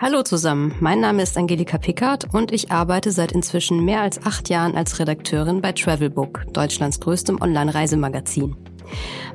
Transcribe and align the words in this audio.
Hallo 0.00 0.22
zusammen, 0.22 0.76
mein 0.78 1.00
Name 1.00 1.24
ist 1.24 1.36
Angelika 1.36 1.76
Pickard 1.76 2.32
und 2.32 2.52
ich 2.52 2.70
arbeite 2.70 3.10
seit 3.10 3.32
inzwischen 3.32 3.84
mehr 3.84 4.00
als 4.00 4.24
acht 4.24 4.48
Jahren 4.48 4.76
als 4.76 5.00
Redakteurin 5.00 5.60
bei 5.60 5.72
Travelbook, 5.72 6.44
Deutschlands 6.52 7.00
größtem 7.00 7.42
Online-Reisemagazin. 7.42 8.54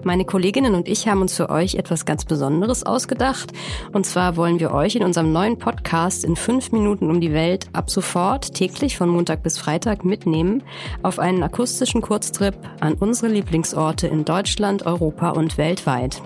Meine 0.03 0.23
Kolleginnen 0.23 0.73
und 0.73 0.87
ich 0.87 1.05
haben 1.09 1.19
uns 1.19 1.35
für 1.35 1.49
euch 1.49 1.75
etwas 1.75 2.05
ganz 2.05 2.23
Besonderes 2.23 2.85
ausgedacht. 2.85 3.51
Und 3.91 4.05
zwar 4.05 4.37
wollen 4.37 4.61
wir 4.61 4.71
euch 4.71 4.95
in 4.95 5.03
unserem 5.03 5.33
neuen 5.33 5.59
Podcast 5.59 6.23
in 6.23 6.37
fünf 6.37 6.71
Minuten 6.71 7.09
um 7.09 7.19
die 7.19 7.33
Welt 7.33 7.67
ab 7.73 7.89
sofort 7.89 8.53
täglich 8.53 8.95
von 8.95 9.09
Montag 9.09 9.43
bis 9.43 9.57
Freitag 9.57 10.05
mitnehmen 10.05 10.63
auf 11.03 11.19
einen 11.19 11.43
akustischen 11.43 12.01
Kurztrip 12.01 12.55
an 12.79 12.93
unsere 12.93 13.27
Lieblingsorte 13.27 14.07
in 14.07 14.23
Deutschland, 14.23 14.85
Europa 14.85 15.31
und 15.31 15.57
weltweit. 15.57 16.21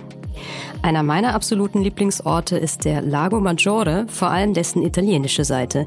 Einer 0.81 1.03
meiner 1.03 1.33
absoluten 1.33 1.81
Lieblingsorte 1.81 2.57
ist 2.57 2.85
der 2.85 3.01
Lago 3.01 3.39
Maggiore, 3.39 4.05
vor 4.07 4.29
allem 4.29 4.53
dessen 4.53 4.83
italienische 4.83 5.43
Seite. 5.43 5.85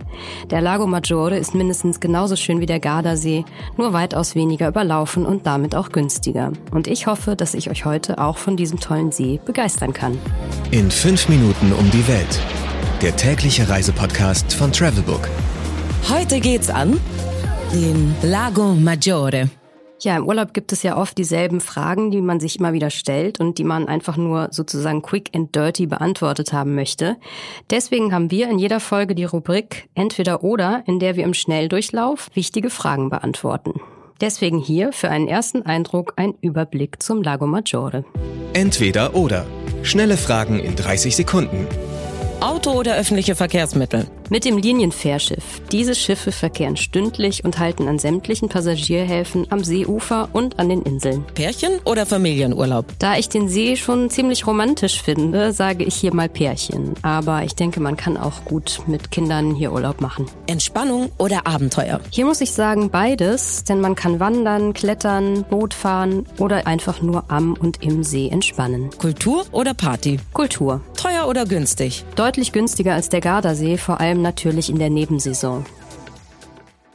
Der 0.51 0.61
Lago 0.61 0.87
Maggiore 0.87 1.39
ist 1.39 1.55
mindestens 1.55 2.01
genauso 2.01 2.37
schön 2.37 2.61
wie 2.61 2.67
der 2.67 2.81
Gardasee, 2.81 3.45
nur 3.77 3.93
weitaus 3.93 4.35
weniger 4.35 4.69
überlaufen 4.69 5.27
und 5.27 5.47
damit 5.47 5.75
auch 5.75 5.91
günstiger. 5.91 6.53
Und 6.71 6.87
ich 6.87 7.07
hoffe, 7.07 7.37
dass 7.37 7.55
ich 7.55 7.71
euch 7.71 7.85
heute 7.85 8.19
auch 8.19 8.39
von 8.39 8.57
diesem 8.57 8.81
tollen 8.81 9.13
See 9.13 9.41
begeistern 9.45 9.93
kann. 9.93 10.19
In 10.71 10.91
fünf 10.91 11.29
Minuten 11.29 11.73
um 11.73 11.91
die 11.91 12.07
Welt. 12.09 12.41
Der 13.03 13.17
tägliche 13.17 13.69
Reisepodcast 13.69 14.53
von 14.53 14.73
Travelbook. 14.73 15.29
Heute 16.09 16.41
geht's 16.41 16.71
an 16.71 16.99
den 17.73 18.15
Lago 18.23 18.75
Maggiore. 18.75 19.49
Ja, 20.03 20.17
im 20.17 20.27
Urlaub 20.27 20.55
gibt 20.55 20.73
es 20.73 20.83
ja 20.83 20.97
oft 20.97 21.19
dieselben 21.19 21.61
Fragen, 21.61 22.11
die 22.11 22.23
man 22.23 22.41
sich 22.41 22.59
immer 22.59 22.73
wieder 22.73 22.89
stellt 22.89 23.39
und 23.39 23.59
die 23.59 23.65
man 23.65 23.87
einfach 23.87 24.17
nur 24.17 24.49
sozusagen 24.51 25.03
quick 25.03 25.31
and 25.35 25.55
dirty 25.55 25.87
beantwortet 25.87 26.55
haben 26.55 26.75
möchte. 26.75 27.17
Deswegen 27.69 28.15
haben 28.15 28.31
wir 28.31 28.49
in 28.49 28.59
jeder 28.59 28.81
Folge 28.81 29.15
die 29.15 29.25
Rubrik 29.25 29.89
Entweder 29.95 30.43
oder, 30.43 30.83
in 30.87 31.01
der 31.01 31.17
wir 31.17 31.25
im 31.25 31.35
Schnelldurchlauf 31.35 32.29
wichtige 32.33 32.71
Fragen 32.71 33.11
beantworten. 33.11 33.75
Deswegen 34.23 34.59
hier 34.59 34.93
für 34.93 35.11
einen 35.11 35.29
ersten 35.29 35.63
Eindruck 35.63 36.15
ein 36.17 36.35
Überblick 36.41 37.03
zum 37.03 37.23
Lago 37.23 37.47
Maggiore. 37.47 38.05
Entweder 38.55 39.15
oder. 39.15 39.47
Schnelle 39.83 40.17
Fragen 40.17 40.61
in 40.61 40.77
30 40.77 41.15
Sekunden. 41.15 41.67
Auto 42.41 42.73
oder 42.73 42.97
öffentliche 42.97 43.35
Verkehrsmittel? 43.35 44.07
Mit 44.33 44.45
dem 44.45 44.59
Linienfährschiff. 44.59 45.61
Diese 45.73 45.97
Schiffe 45.97 46.31
verkehren 46.31 46.77
stündlich 46.77 47.45
und 47.45 47.59
halten 47.59 47.89
an 47.89 47.99
sämtlichen 47.99 48.49
Passagierhäfen 48.49 49.49
am 49.51 49.65
Seeufer 49.65 50.29
und 50.33 50.61
an 50.61 50.69
den 50.69 50.83
Inseln. 50.83 51.25
Pärchen 51.35 51.81
oder 51.85 52.07
Familienurlaub? 52.07 52.87
Da 53.01 53.17
ich 53.17 53.29
den 53.29 53.49
See 53.49 53.75
schon 53.75 54.09
ziemlich 54.09 54.47
romantisch 54.47 55.03
finde, 55.03 55.53
sage 55.53 55.83
ich 55.83 55.97
hier 55.97 56.15
mal 56.15 56.29
Pärchen. 56.29 56.95
Aber 57.03 57.43
ich 57.43 57.57
denke, 57.57 57.81
man 57.81 57.97
kann 57.97 58.17
auch 58.17 58.45
gut 58.45 58.83
mit 58.87 59.11
Kindern 59.11 59.53
hier 59.53 59.73
Urlaub 59.73 60.01
machen. 60.01 60.27
Entspannung 60.47 61.11
oder 61.19 61.49
Abenteuer? 61.49 62.01
Hier 62.11 62.25
muss 62.25 62.41
ich 62.41 62.53
sagen 62.53 62.89
beides, 62.89 63.65
denn 63.65 63.81
man 63.81 63.97
kann 63.97 64.21
wandern, 64.21 64.75
klettern, 64.75 65.43
Boot 65.51 65.75
fahren 65.75 66.25
oder 66.39 66.69
einfach 66.69 67.03
nur 67.03 67.25
am 67.33 67.55
und 67.55 67.83
im 67.83 68.05
See 68.05 68.29
entspannen. 68.29 68.91
Kultur 68.97 69.45
oder 69.51 69.75
Party? 69.75 70.21
Kultur. 70.33 70.83
Teuer 70.97 71.27
oder 71.27 71.47
günstig? 71.47 72.05
Deutlich 72.15 72.53
günstiger 72.53 72.95
als 72.95 73.09
der 73.09 73.21
Gardasee, 73.21 73.77
vor 73.77 73.99
allem 73.99 74.20
natürlich 74.23 74.71
in 74.71 74.79
der 74.79 74.91
Nebensaison. 74.91 75.65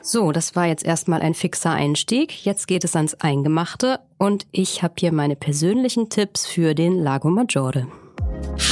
So, 0.01 0.31
das 0.31 0.55
war 0.55 0.67
jetzt 0.67 0.85
erstmal 0.85 1.21
ein 1.21 1.33
fixer 1.33 1.71
Einstieg. 1.71 2.45
Jetzt 2.45 2.67
geht 2.67 2.83
es 2.83 2.95
ans 2.95 3.15
Eingemachte 3.15 3.99
und 4.19 4.45
ich 4.51 4.83
habe 4.83 4.93
hier 4.99 5.11
meine 5.11 5.35
persönlichen 5.35 6.09
Tipps 6.09 6.45
für 6.45 6.75
den 6.75 6.99
Lago 6.99 7.29
Maggiore. 7.29 7.87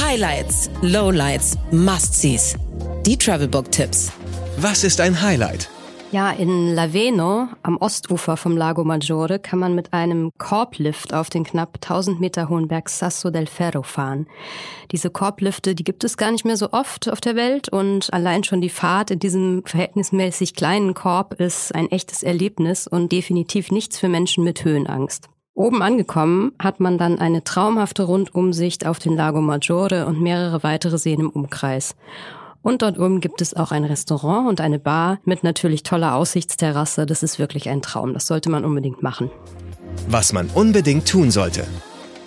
Highlights, 0.00 0.70
Lowlights, 0.80 1.58
Must-Sees. 1.72 2.56
Die 3.04 3.18
Travelbook-Tipps. 3.18 4.12
Was 4.58 4.84
ist 4.84 5.00
ein 5.00 5.20
Highlight? 5.20 5.68
Ja, 6.14 6.30
in 6.30 6.72
Laveno 6.76 7.48
am 7.64 7.76
Ostufer 7.76 8.36
vom 8.36 8.56
Lago 8.56 8.84
Maggiore 8.84 9.40
kann 9.40 9.58
man 9.58 9.74
mit 9.74 9.92
einem 9.92 10.30
Korblift 10.38 11.12
auf 11.12 11.28
den 11.28 11.42
knapp 11.42 11.78
1000 11.82 12.20
Meter 12.20 12.48
hohen 12.48 12.68
Berg 12.68 12.88
Sasso 12.88 13.30
del 13.30 13.48
Ferro 13.48 13.82
fahren. 13.82 14.28
Diese 14.92 15.10
Korblifte, 15.10 15.74
die 15.74 15.82
gibt 15.82 16.04
es 16.04 16.16
gar 16.16 16.30
nicht 16.30 16.44
mehr 16.44 16.56
so 16.56 16.70
oft 16.70 17.08
auf 17.08 17.20
der 17.20 17.34
Welt 17.34 17.68
und 17.68 18.12
allein 18.12 18.44
schon 18.44 18.60
die 18.60 18.68
Fahrt 18.68 19.10
in 19.10 19.18
diesem 19.18 19.64
verhältnismäßig 19.66 20.54
kleinen 20.54 20.94
Korb 20.94 21.40
ist 21.40 21.74
ein 21.74 21.90
echtes 21.90 22.22
Erlebnis 22.22 22.86
und 22.86 23.10
definitiv 23.10 23.72
nichts 23.72 23.98
für 23.98 24.08
Menschen 24.08 24.44
mit 24.44 24.64
Höhenangst. 24.64 25.28
Oben 25.54 25.82
angekommen 25.82 26.52
hat 26.62 26.78
man 26.78 26.96
dann 26.96 27.18
eine 27.18 27.42
traumhafte 27.42 28.04
Rundumsicht 28.04 28.86
auf 28.86 29.00
den 29.00 29.16
Lago 29.16 29.40
Maggiore 29.40 30.06
und 30.06 30.20
mehrere 30.20 30.62
weitere 30.62 30.96
Seen 30.96 31.18
im 31.18 31.30
Umkreis. 31.30 31.96
Und 32.64 32.80
dort 32.80 32.98
oben 32.98 33.20
gibt 33.20 33.42
es 33.42 33.54
auch 33.54 33.72
ein 33.72 33.84
Restaurant 33.84 34.48
und 34.48 34.60
eine 34.62 34.78
Bar 34.78 35.18
mit 35.24 35.44
natürlich 35.44 35.82
toller 35.82 36.14
Aussichtsterrasse. 36.14 37.04
Das 37.04 37.22
ist 37.22 37.38
wirklich 37.38 37.68
ein 37.68 37.82
Traum. 37.82 38.14
Das 38.14 38.26
sollte 38.26 38.48
man 38.48 38.64
unbedingt 38.64 39.02
machen. 39.02 39.30
Was 40.08 40.32
man 40.32 40.48
unbedingt 40.48 41.06
tun 41.06 41.30
sollte. 41.30 41.66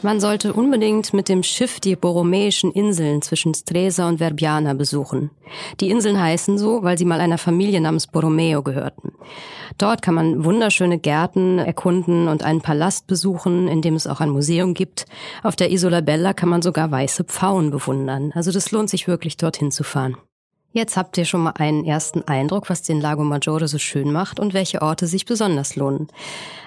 Man 0.03 0.19
sollte 0.19 0.53
unbedingt 0.53 1.11
mit 1.11 1.27
dem 1.27 1.41
Schiff 1.41 1.79
die 1.79 1.95
Borromäischen 1.95 2.71
Inseln 2.71 3.23
zwischen 3.23 3.55
Stresa 3.55 4.07
und 4.07 4.19
Verbiana 4.19 4.75
besuchen. 4.75 5.31
Die 5.79 5.89
Inseln 5.89 6.21
heißen 6.21 6.59
so, 6.59 6.83
weil 6.83 6.99
sie 6.99 7.05
mal 7.05 7.19
einer 7.19 7.39
Familie 7.39 7.81
namens 7.81 8.05
Borromeo 8.05 8.61
gehörten. 8.61 9.13
Dort 9.79 10.03
kann 10.03 10.13
man 10.13 10.45
wunderschöne 10.45 10.99
Gärten 10.99 11.57
erkunden 11.57 12.27
und 12.27 12.43
einen 12.43 12.61
Palast 12.61 13.07
besuchen, 13.07 13.67
in 13.67 13.81
dem 13.81 13.95
es 13.95 14.05
auch 14.05 14.19
ein 14.19 14.29
Museum 14.29 14.75
gibt. 14.75 15.07
Auf 15.41 15.55
der 15.55 15.71
Isola 15.71 16.01
Bella 16.01 16.33
kann 16.33 16.49
man 16.49 16.61
sogar 16.61 16.91
weiße 16.91 17.23
Pfauen 17.23 17.71
bewundern. 17.71 18.31
Also 18.35 18.51
das 18.51 18.69
lohnt 18.71 18.91
sich 18.91 19.07
wirklich, 19.07 19.35
dorthin 19.35 19.71
zu 19.71 19.83
fahren. 19.83 20.15
Jetzt 20.77 20.95
habt 20.95 21.17
ihr 21.17 21.25
schon 21.25 21.41
mal 21.41 21.53
einen 21.57 21.85
ersten 21.85 22.21
Eindruck, 22.27 22.69
was 22.69 22.83
den 22.83 23.01
Lago 23.01 23.23
Maggiore 23.23 23.67
so 23.67 23.79
schön 23.79 24.11
macht 24.11 24.39
und 24.39 24.53
welche 24.53 24.83
Orte 24.83 25.07
sich 25.07 25.25
besonders 25.25 25.75
lohnen. 25.75 26.07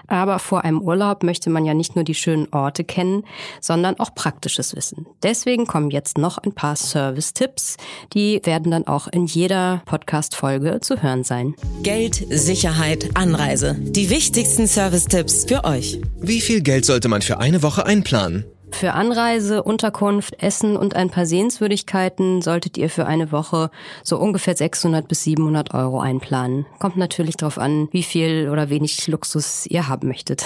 Aber 0.09 0.41
vor 0.41 0.65
einem 0.65 0.81
Urlaub 0.81 1.23
möchte 1.23 1.49
man 1.49 1.65
ja 1.65 1.75
nicht 1.75 1.95
nur 1.95 2.03
die 2.03 2.17
schönen 2.17 2.49
Orte 2.53 2.83
kennen, 2.83 3.23
sondern 3.61 4.01
auch 4.01 4.13
praktisches 4.13 4.75
Wissen. 4.75 5.07
Deswegen 5.23 5.69
kommen 5.69 5.93
jetzt 5.93 6.19
noch 6.19 6.39
ein 6.39 6.53
paar 6.53 6.75
Service-Tipps. 6.75 7.77
Die 8.13 8.41
werden 8.43 8.73
dann 8.73 8.89
auch 8.89 9.07
in 9.07 9.27
jeder 9.27 9.83
Podcast-Folge 9.87 10.81
zu 10.81 11.01
hören 11.01 11.23
sein. 11.23 11.55
Geld, 11.85 12.17
Sicherheit, 12.31 13.11
Anreise. 13.15 13.77
Die 13.79 14.11
wichtigsten 14.11 14.67
Service-Tipps 14.67 15.45
für 15.45 15.63
euch. 15.63 16.01
Wie 16.19 16.41
viel 16.41 16.63
Geld 16.63 16.85
sollte 16.85 17.07
man 17.07 17.23
für 17.23 17.39
eine 17.39 17.63
Woche 17.63 17.87
einplanen? 17.87 18.45
Für 18.73 18.95
Anreise, 18.95 19.63
Unterkunft, 19.63 20.43
Essen 20.43 20.77
und 20.77 20.97
ein 20.97 21.11
paar 21.11 21.27
Sehenswürdigkeiten 21.27 22.43
solltet 22.43 22.79
ihr 22.79 22.89
für 22.89 23.07
eine 23.07 23.33
Woche 23.33 23.71
so 24.03 24.19
ungefähr 24.19 24.57
600 24.57 25.07
bis 25.07 25.25
700 25.25 25.75
Euro 25.75 26.01
einplanen. 26.01 26.67
Kommt 26.79 26.97
natürlich 26.97 27.37
darauf 27.37 27.59
an, 27.59 27.89
wie 27.93 28.03
viel 28.03 28.49
oder 28.51 28.71
wenig 28.71 29.07
Luxus 29.09 29.67
ihr 29.67 29.89
haben 29.89 30.09
möchtet. 30.09 30.45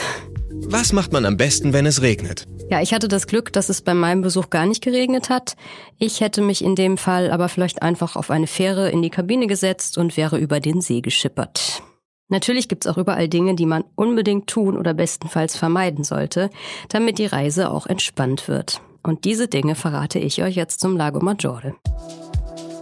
Was 0.66 0.92
macht 0.92 1.12
man 1.12 1.24
am 1.26 1.36
besten, 1.36 1.72
wenn 1.72 1.86
es 1.86 2.02
regnet? 2.02 2.46
Ja, 2.70 2.80
ich 2.80 2.94
hatte 2.94 3.08
das 3.08 3.26
Glück, 3.26 3.52
dass 3.52 3.68
es 3.68 3.82
bei 3.82 3.94
meinem 3.94 4.22
Besuch 4.22 4.50
gar 4.50 4.66
nicht 4.66 4.82
geregnet 4.82 5.28
hat. 5.28 5.56
Ich 5.98 6.20
hätte 6.20 6.40
mich 6.40 6.64
in 6.64 6.74
dem 6.74 6.96
Fall 6.96 7.30
aber 7.30 7.48
vielleicht 7.48 7.82
einfach 7.82 8.16
auf 8.16 8.30
eine 8.30 8.46
Fähre 8.46 8.90
in 8.90 9.02
die 9.02 9.10
Kabine 9.10 9.46
gesetzt 9.46 9.98
und 9.98 10.16
wäre 10.16 10.38
über 10.38 10.60
den 10.60 10.80
See 10.80 11.00
geschippert. 11.00 11.82
Natürlich 12.28 12.68
gibt's 12.68 12.86
auch 12.86 12.96
überall 12.96 13.28
Dinge, 13.28 13.54
die 13.54 13.66
man 13.66 13.84
unbedingt 13.96 14.46
tun 14.46 14.78
oder 14.78 14.94
bestenfalls 14.94 15.56
vermeiden 15.56 16.04
sollte, 16.04 16.50
damit 16.88 17.18
die 17.18 17.26
Reise 17.26 17.70
auch 17.70 17.86
entspannt 17.86 18.48
wird. 18.48 18.80
Und 19.02 19.24
diese 19.24 19.48
Dinge 19.48 19.74
verrate 19.74 20.18
ich 20.18 20.42
euch 20.42 20.56
jetzt 20.56 20.80
zum 20.80 20.96
Lago 20.96 21.20
Maggiore. 21.20 21.74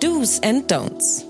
Do's 0.01 0.41
and 0.43 0.73
Don'ts. 0.73 1.25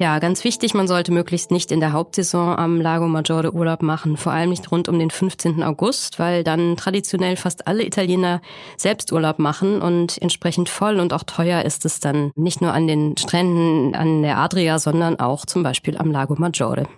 Ja, 0.00 0.18
ganz 0.18 0.42
wichtig, 0.42 0.74
man 0.74 0.88
sollte 0.88 1.12
möglichst 1.12 1.52
nicht 1.52 1.70
in 1.70 1.78
der 1.78 1.92
Hauptsaison 1.92 2.56
am 2.56 2.80
Lago 2.80 3.06
Maggiore 3.06 3.54
Urlaub 3.54 3.80
machen, 3.80 4.16
vor 4.16 4.32
allem 4.32 4.50
nicht 4.50 4.70
rund 4.72 4.88
um 4.88 4.98
den 4.98 5.10
15. 5.10 5.62
August, 5.62 6.18
weil 6.18 6.42
dann 6.42 6.76
traditionell 6.76 7.36
fast 7.36 7.68
alle 7.68 7.86
Italiener 7.86 8.42
selbst 8.76 9.12
Urlaub 9.12 9.38
machen 9.38 9.80
und 9.80 10.20
entsprechend 10.20 10.68
voll 10.68 10.98
und 10.98 11.12
auch 11.12 11.22
teuer 11.22 11.62
ist 11.62 11.84
es 11.84 12.00
dann 12.00 12.32
nicht 12.34 12.60
nur 12.60 12.72
an 12.72 12.88
den 12.88 13.16
Stränden 13.16 13.94
an 13.94 14.22
der 14.22 14.38
Adria, 14.38 14.80
sondern 14.80 15.20
auch 15.20 15.46
zum 15.46 15.62
Beispiel 15.62 15.96
am 15.96 16.10
Lago 16.10 16.34
Maggiore. 16.36 16.88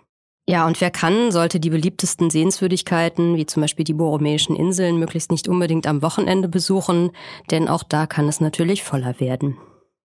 Ja, 0.48 0.64
und 0.64 0.80
wer 0.80 0.92
kann, 0.92 1.32
sollte 1.32 1.58
die 1.58 1.70
beliebtesten 1.70 2.30
Sehenswürdigkeiten, 2.30 3.36
wie 3.36 3.46
zum 3.46 3.62
Beispiel 3.62 3.84
die 3.84 3.94
Borromäischen 3.94 4.54
Inseln, 4.54 4.96
möglichst 4.98 5.32
nicht 5.32 5.48
unbedingt 5.48 5.88
am 5.88 6.02
Wochenende 6.02 6.48
besuchen, 6.48 7.10
denn 7.50 7.68
auch 7.68 7.82
da 7.82 8.06
kann 8.06 8.28
es 8.28 8.40
natürlich 8.40 8.84
voller 8.84 9.18
werden. 9.18 9.56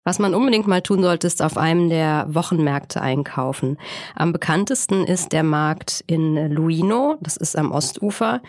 Was 0.05 0.19
man 0.19 0.35
unbedingt 0.35 0.67
mal 0.67 0.81
tun 0.81 1.03
sollte, 1.03 1.27
ist 1.27 1.43
auf 1.43 1.59
einem 1.59 1.91
der 1.91 2.27
Wochenmärkte 2.31 3.03
einkaufen. 3.03 3.77
Am 4.15 4.33
bekanntesten 4.33 5.05
ist 5.05 5.33
der 5.33 5.43
Markt 5.43 6.03
in 6.07 6.51
Luino, 6.51 7.17
das 7.21 7.37
ist 7.37 7.57
am 7.57 7.71
Ostufer. 7.71 8.41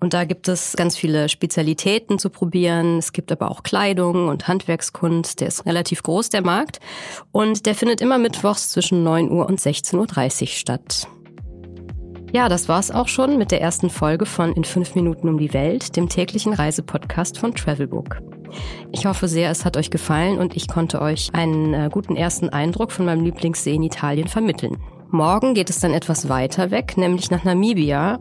Und 0.00 0.12
da 0.12 0.24
gibt 0.24 0.48
es 0.48 0.76
ganz 0.76 0.96
viele 0.96 1.30
Spezialitäten 1.30 2.18
zu 2.18 2.28
probieren. 2.28 2.98
Es 2.98 3.12
gibt 3.12 3.32
aber 3.32 3.50
auch 3.50 3.62
Kleidung 3.62 4.28
und 4.28 4.48
Handwerkskunst. 4.48 5.40
Der 5.40 5.48
ist 5.48 5.64
relativ 5.64 6.02
groß, 6.02 6.28
der 6.28 6.42
Markt. 6.42 6.78
Und 7.32 7.64
der 7.64 7.74
findet 7.74 8.02
immer 8.02 8.18
mittwochs 8.18 8.68
zwischen 8.68 9.02
9 9.02 9.30
Uhr 9.30 9.46
und 9.46 9.60
16.30 9.60 10.42
Uhr 10.42 10.46
statt. 10.48 11.08
Ja, 12.32 12.50
das 12.50 12.68
war's 12.68 12.90
auch 12.90 13.08
schon 13.08 13.38
mit 13.38 13.50
der 13.50 13.62
ersten 13.62 13.88
Folge 13.88 14.26
von 14.26 14.52
In 14.52 14.64
fünf 14.64 14.94
Minuten 14.94 15.28
um 15.28 15.38
die 15.38 15.54
Welt, 15.54 15.96
dem 15.96 16.10
täglichen 16.10 16.52
Reisepodcast 16.52 17.38
von 17.38 17.54
Travelbook. 17.54 18.20
Ich 18.92 19.06
hoffe 19.06 19.28
sehr, 19.28 19.50
es 19.50 19.64
hat 19.64 19.78
euch 19.78 19.90
gefallen 19.90 20.38
und 20.38 20.54
ich 20.54 20.68
konnte 20.68 21.00
euch 21.00 21.30
einen 21.32 21.72
äh, 21.72 21.88
guten 21.90 22.16
ersten 22.16 22.50
Eindruck 22.50 22.92
von 22.92 23.06
meinem 23.06 23.24
Lieblingssee 23.24 23.74
in 23.74 23.82
Italien 23.82 24.28
vermitteln. 24.28 24.76
Morgen 25.10 25.54
geht 25.54 25.70
es 25.70 25.80
dann 25.80 25.94
etwas 25.94 26.28
weiter 26.28 26.70
weg, 26.70 26.98
nämlich 26.98 27.30
nach 27.30 27.42
Namibia. 27.42 28.18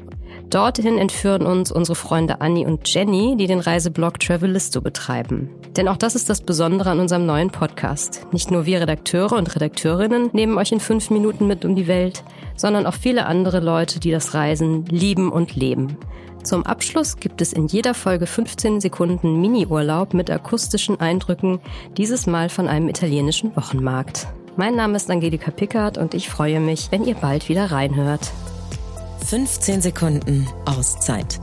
Dorthin 0.49 0.97
entführen 0.97 1.45
uns 1.45 1.69
unsere 1.69 1.95
Freunde 1.95 2.39
Annie 2.39 2.65
und 2.65 2.87
Jenny, 2.87 3.35
die 3.37 3.47
den 3.47 3.59
Reiseblog 3.59 4.21
Travelisto 4.21 4.79
betreiben. 4.79 5.49
Denn 5.75 5.89
auch 5.89 5.97
das 5.97 6.15
ist 6.15 6.29
das 6.29 6.39
Besondere 6.39 6.91
an 6.91 7.01
unserem 7.01 7.25
neuen 7.25 7.49
Podcast. 7.49 8.25
Nicht 8.31 8.51
nur 8.51 8.65
wir 8.65 8.79
Redakteure 8.79 9.33
und 9.33 9.53
Redakteurinnen 9.53 10.29
nehmen 10.31 10.57
euch 10.57 10.71
in 10.71 10.79
fünf 10.79 11.09
Minuten 11.09 11.45
mit 11.45 11.65
um 11.65 11.75
die 11.75 11.87
Welt, 11.87 12.23
sondern 12.55 12.85
auch 12.85 12.93
viele 12.93 13.25
andere 13.25 13.59
Leute, 13.59 13.99
die 13.99 14.11
das 14.11 14.33
Reisen 14.33 14.85
lieben 14.85 15.29
und 15.29 15.57
leben. 15.57 15.97
Zum 16.43 16.65
Abschluss 16.65 17.17
gibt 17.17 17.41
es 17.41 17.51
in 17.51 17.67
jeder 17.67 17.93
Folge 17.93 18.27
15 18.27 18.79
Sekunden 18.79 19.41
Mini-Urlaub 19.41 20.13
mit 20.13 20.31
akustischen 20.31 20.97
Eindrücken, 21.01 21.59
dieses 21.97 22.27
Mal 22.27 22.47
von 22.47 22.69
einem 22.69 22.87
italienischen 22.87 23.53
Wochenmarkt. 23.57 24.27
Mein 24.59 24.75
Name 24.75 24.95
ist 24.97 25.11
Angelika 25.11 25.51
Pickard 25.51 25.99
und 25.99 26.15
ich 26.15 26.29
freue 26.29 26.59
mich, 26.59 26.87
wenn 26.89 27.05
ihr 27.05 27.13
bald 27.13 27.47
wieder 27.47 27.71
reinhört. 27.71 28.31
15 29.27 29.83
Sekunden 29.83 30.47
Auszeit 30.65 31.39